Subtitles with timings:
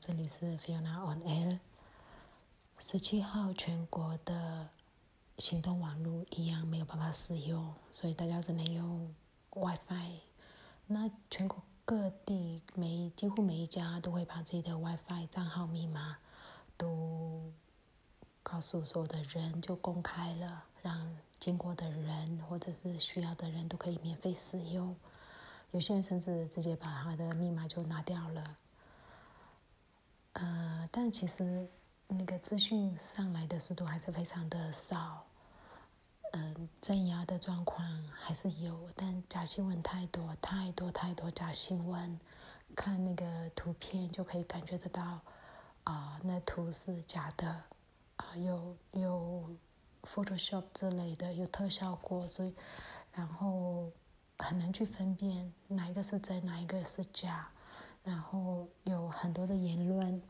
[0.00, 1.58] 这里是 Fiona on Air。
[2.78, 4.68] 十七号，全国的
[5.38, 9.12] 行动网络一样没有办法使用，所以大家只能用
[9.50, 10.20] WiFi。
[10.86, 16.18] 那全国各地每几乎每一家都会把自己的 WiFi 账号密码
[16.76, 17.52] 都
[18.44, 24.94] 告诉所有的人，就公开了，让经过的人或者是需要的人都可以免费使用。
[25.72, 28.44] 有些人甚至直接把他的密码就拿掉了。
[30.34, 31.68] 呃，但其实
[32.06, 35.26] 那个资讯上来的速度还是非常的少，
[36.32, 42.18] 嗯，镇压的状况还是有，但假新闻太多，太多太多假新闻，
[42.76, 45.20] 看那个图片就可以感觉得到，
[45.84, 47.48] 啊，那图是假的，
[48.16, 49.50] 啊，有有
[50.02, 52.54] Photoshop 之类的，有特效过，所以
[53.12, 53.90] 然后
[54.38, 57.50] 很难去分辨哪一个是真，哪一个是假。
[58.08, 60.22] 然后有很多的言论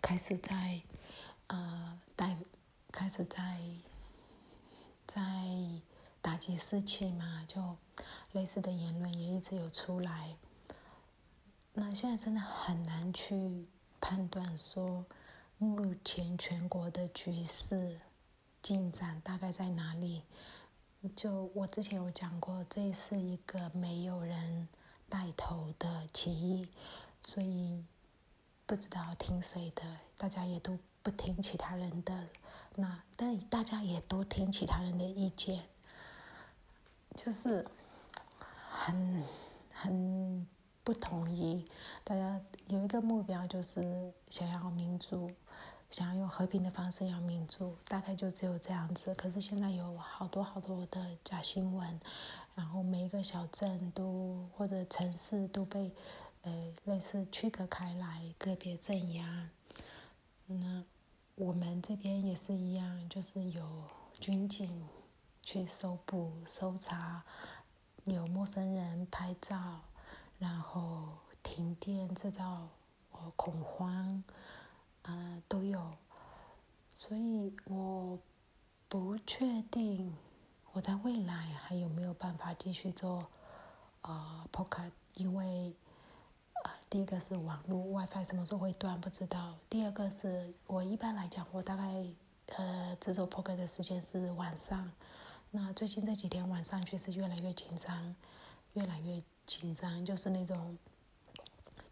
[0.00, 0.80] 开始在
[1.48, 2.34] 呃带，
[2.90, 3.60] 开始在
[5.06, 5.20] 在
[6.22, 7.76] 打击士气嘛，就
[8.32, 10.34] 类似的言论也一直有出来。
[11.74, 13.66] 那现在真的很难去
[14.00, 15.04] 判断说
[15.58, 18.00] 目前全国的局势
[18.62, 20.22] 进展大概在哪里。
[21.14, 24.68] 就我之前有讲过，这是一个没有人。
[25.12, 26.66] 带头的起义，
[27.22, 27.84] 所以
[28.64, 29.82] 不知道听谁的，
[30.16, 32.28] 大家也都不听其他人的。
[32.76, 35.62] 那但大家也都听其他人的意见，
[37.14, 37.62] 就是
[38.70, 39.22] 很
[39.70, 40.46] 很
[40.82, 41.68] 不同意。
[42.02, 45.30] 大家有一个目标，就是想要民主，
[45.92, 49.14] 想要用和平的方式要民主，大概就只有这样子。
[49.14, 52.00] 可是现在有好多好多的假新闻。
[52.54, 55.90] 然后每一个小镇都或者城市都被，
[56.42, 59.48] 呃，类似区隔开来，个别镇压。
[60.46, 60.84] 那
[61.34, 63.84] 我们这边也是一样，就是有
[64.20, 64.86] 军警
[65.42, 67.22] 去搜捕、搜查，
[68.04, 69.80] 有陌生人拍照，
[70.38, 71.08] 然后
[71.42, 72.68] 停电制造
[73.36, 74.22] 恐慌，
[75.02, 75.96] 呃都有。
[76.94, 78.18] 所以我
[78.88, 80.14] 不确定。
[80.74, 83.26] 我在未来还有没有办法继续做
[84.00, 85.74] 啊 p o c a s t 因为
[86.64, 89.58] 呃，第一个是网络 WiFi 什么时候会断不知道。
[89.68, 92.06] 第二个是我一般来讲，我大概
[92.56, 94.90] 呃只做 p o c a s t 的时间是晚上。
[95.50, 98.16] 那最近这几天晚上确实越来越紧张，
[98.72, 100.78] 越来越紧张，就是那种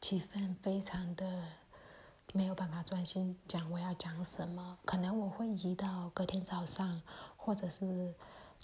[0.01, 1.45] 气氛非常的
[2.33, 4.79] 没有办法专心讲我要讲什么。
[4.85, 7.01] 可能我会移到隔天早上，
[7.37, 8.15] 或者是。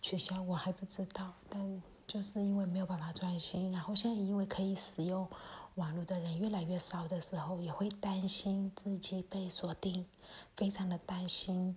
[0.02, 5.26] 取消我还不知道，但就是因为没有办法专心，然后现在因为可以使用
[5.76, 10.06] 网络的人越来越少的时候，也会担心自己被锁定，
[10.54, 11.76] 非常的担心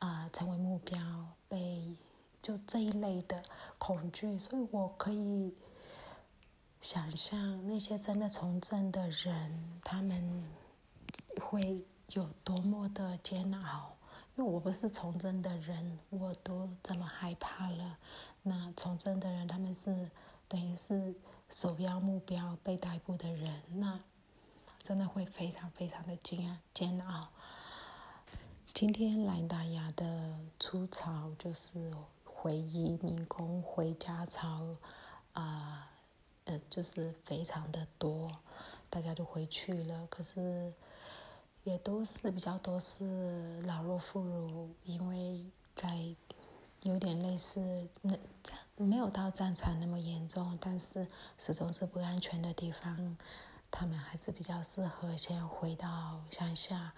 [0.00, 1.00] 啊，成为目标，
[1.48, 1.96] 被
[2.42, 3.40] 就这一类的
[3.78, 5.54] 恐惧，所以我可以
[6.80, 10.44] 想象那些真的从政的人，他们
[11.40, 13.96] 会有多么的煎熬。
[14.36, 17.98] 因为我不是从政的人，我都这么害怕了。
[18.42, 20.10] 那从政的人，他们是
[20.48, 21.14] 等于是
[21.50, 24.00] 首要目标被逮捕的人，那
[24.78, 27.28] 真的会非常非常的煎煎熬。
[28.72, 31.92] 今天兰达雅的出潮就是
[32.24, 34.64] 回移民工回家潮，
[35.34, 35.90] 啊，
[36.44, 38.30] 呃，就是非常的多，
[38.88, 40.06] 大家都回去了。
[40.06, 40.72] 可是。
[41.64, 45.44] 也都是比较多是老弱妇孺，因为
[45.74, 46.14] 在
[46.82, 48.12] 有点类似那
[48.42, 51.06] 战没有到战场那么严重，但是
[51.36, 53.16] 始终是不安全的地方，
[53.70, 56.92] 他们还是比较适合先回到乡下。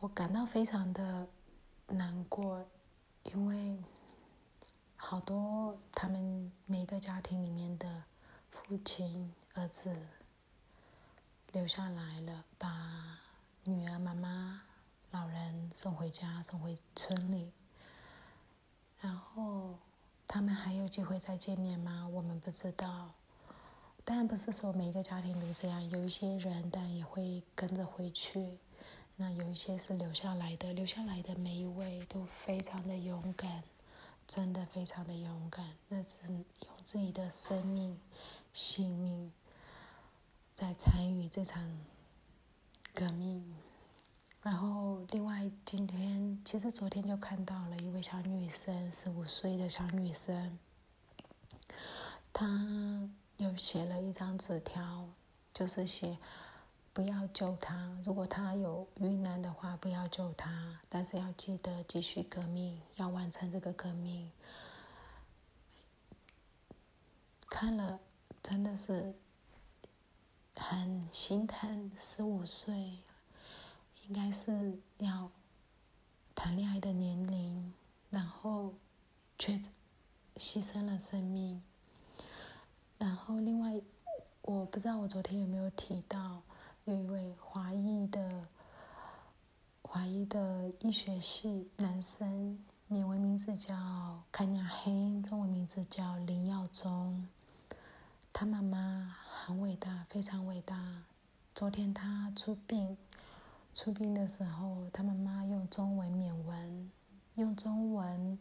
[0.00, 1.26] 我感到非常的
[1.88, 2.64] 难过，
[3.24, 3.76] 因为
[4.96, 8.04] 好多他们每个家庭里面的
[8.50, 9.94] 父亲儿子。
[11.52, 13.18] 留下来了，把
[13.64, 14.62] 女儿、妈妈、
[15.10, 17.52] 老人送回家，送回村里。
[19.00, 19.78] 然后
[20.26, 22.06] 他们还有机会再见面吗？
[22.12, 23.12] 我们不知道。
[24.04, 28.58] 当然不是说每个家庭都这样，有一些人但也会跟着回去。
[29.16, 33.64] 那有一些是留下来的，留下来的每一位都非常的勇敢，
[34.26, 35.76] 真的非常的勇敢。
[35.88, 36.44] 那是用
[36.84, 37.98] 自己的生命、
[38.52, 39.32] 性命。
[40.58, 41.62] 在参与这场
[42.92, 43.54] 革命，
[44.42, 50.58] 然后另外今天其实昨天就看到了一位小女生，十五岁的小女生，
[52.32, 55.08] 她又写了一张纸条，
[55.54, 56.18] 就是写
[56.92, 57.96] 不要救他。
[58.02, 60.80] 如果他有遇难的话，不要救他。
[60.88, 64.32] 但是要记得继续革命，要完成这个革命。
[67.48, 68.00] 看了
[68.42, 69.14] 真的是
[70.58, 72.98] 很心疼，十五岁
[74.06, 75.30] 应该是要
[76.34, 77.72] 谈恋爱的年龄，
[78.10, 78.74] 然后
[79.38, 79.54] 却
[80.36, 81.62] 牺牲了生命。
[82.98, 83.80] 然后另外，
[84.42, 86.42] 我不知道我昨天有没有提到，
[86.84, 88.46] 有一位华裔的
[89.82, 92.58] 华裔的医学系男生，
[92.88, 97.28] 名文名字叫坎亚黑，中文名字叫林耀宗。
[98.32, 101.02] 他妈妈很伟大，非常伟大。
[101.54, 102.96] 昨天他出殡，
[103.74, 106.90] 出殡的时候，他妈妈用中文缅文，
[107.34, 108.38] 用中文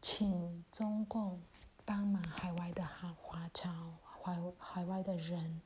[0.00, 1.40] 请中共
[1.84, 3.70] 帮忙海外的华华侨、
[4.20, 5.60] 海海外的人，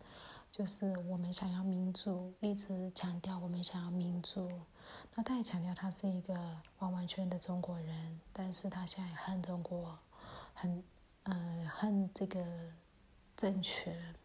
[0.51, 4.61] 就是我们想要民主，一直强调我们想要民主。
[5.15, 6.35] 那他也强调他是一个
[6.81, 9.99] 完完全全的中国人，但是他现在恨中国，
[10.53, 10.85] 很
[11.23, 12.45] 呃恨这个。
[13.39, 14.17] 政权，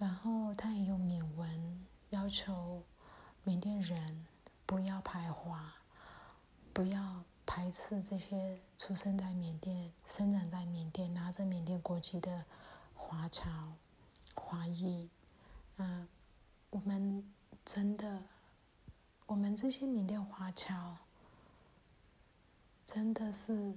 [0.00, 2.82] 然后他也用缅文要求
[3.44, 4.26] 缅甸人
[4.66, 5.72] 不要排华，
[6.72, 12.44] 不要排斥这些出生在缅甸、生长在缅甸、拿着缅甸国籍的
[12.96, 13.48] 华侨、
[14.34, 15.08] 华裔。
[15.76, 16.08] 嗯，
[16.70, 17.32] 我们
[17.64, 18.24] 真的，
[19.26, 20.96] 我们这些缅甸华侨，
[22.84, 23.72] 真的是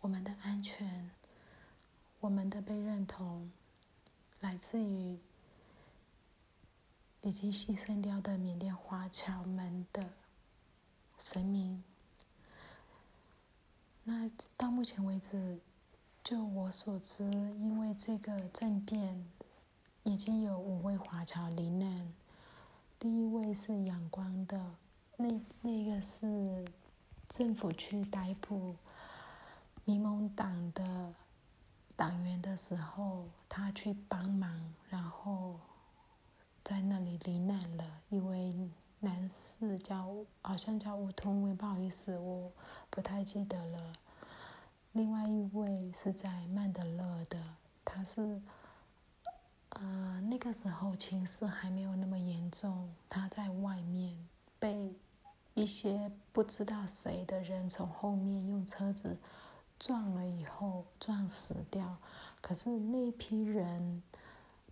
[0.00, 1.10] 我们的安全。
[2.20, 3.48] 我们的被认同，
[4.40, 5.16] 来自于
[7.20, 10.10] 已经牺牲掉的缅甸华侨们的
[11.16, 11.84] 神明。
[14.02, 15.60] 那到目前为止，
[16.24, 19.24] 就我所知，因为这个政变，
[20.02, 22.12] 已经有五位华侨罹难。
[22.98, 24.74] 第一位是仰光的，
[25.16, 25.28] 那
[25.62, 26.64] 那个是
[27.28, 28.74] 政府去逮捕
[29.84, 31.14] 民盟党的。
[31.98, 35.58] 党员的时候，他去帮忙，然后
[36.62, 37.84] 在那里罹难了。
[38.08, 38.54] 一位
[39.00, 42.52] 男士叫，好像叫吴通威，不好意思，我
[42.88, 43.92] 不太记得了。
[44.92, 47.36] 另外一位是在曼德勒的，
[47.84, 48.40] 他是，
[49.70, 54.16] 呃，那个时候情势还没有那么严重，他在外面
[54.60, 54.94] 被
[55.54, 59.16] 一些不知道谁的人从后面用车子。
[59.78, 61.96] 撞了以后撞死掉，
[62.40, 64.02] 可是那批人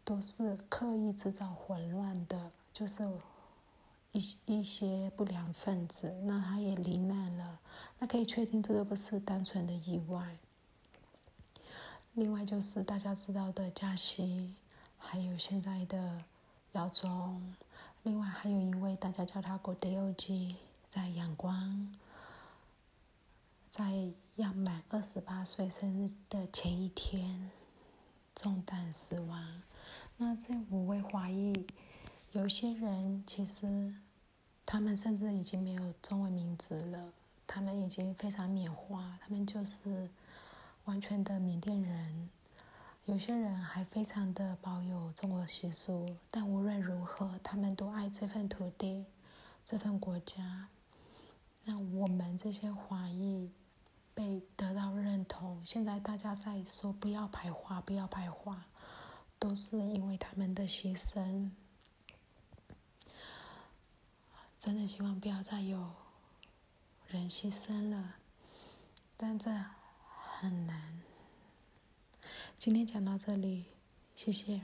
[0.04, 3.08] 都是刻意制造混乱的，就是
[4.12, 7.58] 一一些不良分子，那他也罹难了。
[7.98, 10.36] 那可以确定这个不是单纯的意外。
[12.14, 14.54] 另外就是大家知道的加西，
[14.98, 16.24] 还有现在的
[16.72, 17.54] 姚宗，
[18.02, 20.56] 另外还有一位大家叫他古德欧基，
[20.90, 21.92] 在阳光。
[23.76, 23.92] 在
[24.36, 27.50] 要满二十八岁生日的前一天，
[28.34, 29.62] 中弹死亡。
[30.16, 31.52] 那这五位华裔，
[32.32, 33.94] 有些人其实
[34.64, 37.12] 他们甚至已经没有中文名字了，
[37.46, 40.08] 他们已经非常缅化，他们就是
[40.86, 42.30] 完全的缅甸人。
[43.04, 49.04] 有些人还非常的保有中国习俗，但无论如何，他们都爱这份土地，
[49.66, 50.66] 这份国家。
[51.64, 53.50] 那我们这些华裔。
[54.16, 58.64] 被得到认同，现在大家在说不要排华，不要排华，
[59.38, 61.50] 都是因为他们的牺牲。
[64.58, 65.92] 真的希望不要再有
[67.08, 68.14] 人牺牲了，
[69.18, 69.50] 但这
[70.08, 71.02] 很难。
[72.56, 73.66] 今天讲到这里，
[74.14, 74.62] 谢谢。